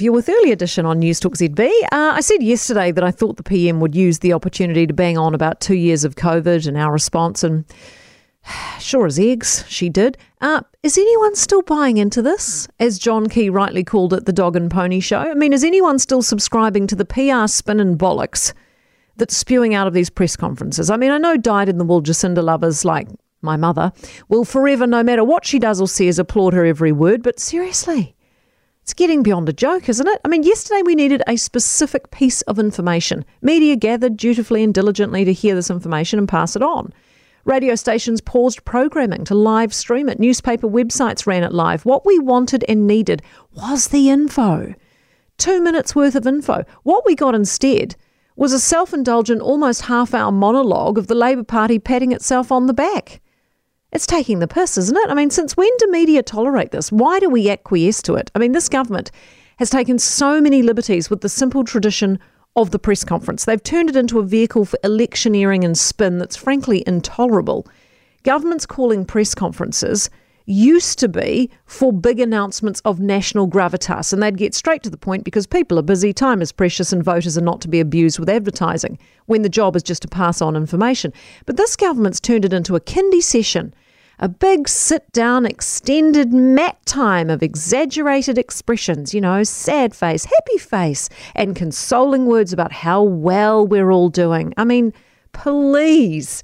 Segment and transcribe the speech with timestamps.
[0.00, 1.68] You're with Early Edition on Newstalk ZB.
[1.92, 5.16] Uh, I said yesterday that I thought the PM would use the opportunity to bang
[5.16, 7.64] on about two years of COVID and our response, and
[8.80, 10.18] sure as eggs, she did.
[10.40, 12.66] Uh, is anyone still buying into this?
[12.80, 15.18] As John Key rightly called it, the dog and pony show.
[15.18, 18.52] I mean, is anyone still subscribing to the PR spin and bollocks
[19.14, 20.90] that's spewing out of these press conferences?
[20.90, 23.06] I mean, I know dyed in the wool Jacinda lovers like
[23.42, 23.92] my mother
[24.28, 28.16] will forever, no matter what she does or says, applaud her every word, but seriously.
[28.84, 30.20] It's getting beyond a joke, isn't it?
[30.26, 33.24] I mean, yesterday we needed a specific piece of information.
[33.40, 36.92] Media gathered dutifully and diligently to hear this information and pass it on.
[37.46, 40.20] Radio stations paused programming to live stream it.
[40.20, 41.86] Newspaper websites ran it live.
[41.86, 43.22] What we wanted and needed
[43.54, 44.74] was the info.
[45.38, 46.66] Two minutes worth of info.
[46.82, 47.96] What we got instead
[48.36, 52.66] was a self indulgent, almost half hour monologue of the Labour Party patting itself on
[52.66, 53.22] the back.
[53.94, 55.08] It's taking the piss, isn't it?
[55.08, 56.90] I mean, since when do media tolerate this?
[56.90, 58.28] Why do we acquiesce to it?
[58.34, 59.12] I mean, this government
[59.58, 62.18] has taken so many liberties with the simple tradition
[62.56, 63.44] of the press conference.
[63.44, 67.68] They've turned it into a vehicle for electioneering and spin that's frankly intolerable.
[68.24, 70.10] Governments calling press conferences
[70.46, 74.96] used to be for big announcements of national gravitas, and they'd get straight to the
[74.96, 78.18] point because people are busy, time is precious, and voters are not to be abused
[78.18, 81.12] with advertising when the job is just to pass on information.
[81.46, 83.72] But this government's turned it into a kindy session
[84.18, 90.58] a big sit down, extended mat time of exaggerated expressions, you know, sad face, happy
[90.58, 94.54] face, and consoling words about how well we're all doing.
[94.56, 94.92] I mean,
[95.32, 96.42] please,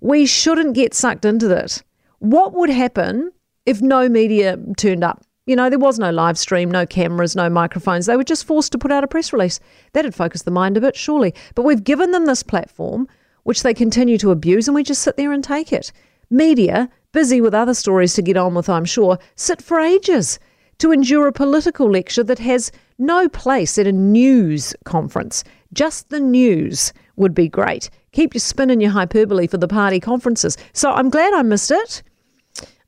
[0.00, 1.82] we shouldn't get sucked into that.
[2.20, 3.32] What would happen
[3.66, 5.24] if no media turned up?
[5.46, 8.04] You know, there was no live stream, no cameras, no microphones.
[8.04, 9.60] They were just forced to put out a press release.
[9.92, 11.34] That'd focus the mind a bit, surely.
[11.54, 13.08] But we've given them this platform,
[13.44, 15.90] which they continue to abuse, and we just sit there and take it.
[16.28, 20.38] Media busy with other stories to get on with, I'm sure, sit for ages
[20.78, 25.44] to endure a political lecture that has no place at a news conference.
[25.72, 27.90] Just the news would be great.
[28.12, 30.56] Keep your spin and your hyperbole for the party conferences.
[30.72, 32.02] So I'm glad I missed it.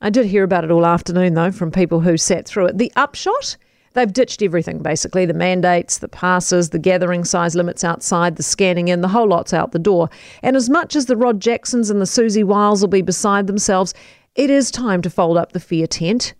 [0.01, 2.77] I did hear about it all afternoon, though, from people who sat through it.
[2.77, 3.57] The upshot
[3.93, 8.87] They've ditched everything basically the mandates, the passes, the gathering size limits outside, the scanning
[8.87, 10.09] in, the whole lot's out the door.
[10.41, 13.93] And as much as the Rod Jacksons and the Siouxsie Wiles will be beside themselves,
[14.35, 16.33] it is time to fold up the fear tent.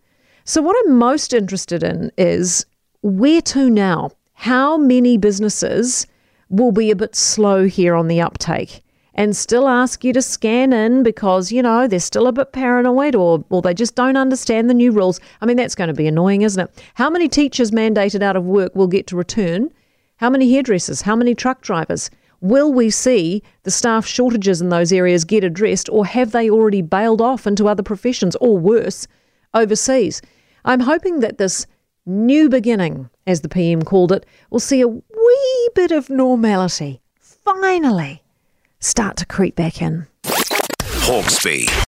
[0.45, 2.65] So, what I'm most interested in is
[3.01, 4.11] where to now?
[4.33, 6.07] How many businesses
[6.49, 8.81] will be a bit slow here on the uptake?
[9.13, 13.15] And still ask you to scan in because, you know, they're still a bit paranoid
[13.15, 15.19] or, or they just don't understand the new rules.
[15.41, 16.83] I mean, that's going to be annoying, isn't it?
[16.93, 19.69] How many teachers mandated out of work will get to return?
[20.17, 21.01] How many hairdressers?
[21.01, 22.09] How many truck drivers?
[22.39, 26.81] Will we see the staff shortages in those areas get addressed or have they already
[26.81, 29.07] bailed off into other professions or worse,
[29.53, 30.21] overseas?
[30.63, 31.67] I'm hoping that this
[32.05, 37.01] new beginning, as the PM called it, will see a wee bit of normality.
[37.19, 38.20] Finally
[38.81, 40.07] start to creep back in.
[41.05, 41.71] Hawkesby.